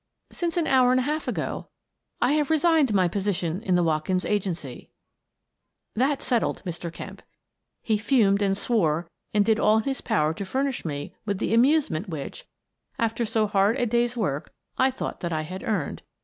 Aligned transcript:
"Since 0.31 0.57
an 0.57 0.65
hour 0.65 0.89
and 0.89 0.99
a 0.99 1.03
half 1.03 1.27
ago. 1.27 1.67
I 2.19 2.31
have 2.33 2.49
resigned 2.49 2.91
my 2.91 3.07
position 3.07 3.61
in 3.61 3.75
the 3.75 3.83
Watkins 3.83 4.25
Agency." 4.25 4.89
That 5.93 6.23
settled 6.23 6.63
Mr. 6.65 6.91
Kemp. 6.91 7.21
He 7.83 7.99
fumed 7.99 8.41
and 8.41 8.57
swore 8.57 9.11
and 9.31 9.45
did 9.45 9.59
all 9.59 9.77
in 9.77 9.83
his 9.83 10.01
power 10.01 10.33
to 10.33 10.43
furnish 10.43 10.83
me 10.83 11.13
with 11.27 11.37
the 11.37 11.53
amusement 11.53 12.09
which, 12.09 12.45
after 12.97 13.25
so 13.25 13.45
hard 13.45 13.75
a 13.75 13.85
day's 13.85 14.17
work, 14.17 14.51
I 14.75 14.89
thought 14.89 15.19
that 15.19 15.31
I 15.33 15.43
had 15.43 15.61
earned. 15.63 16.01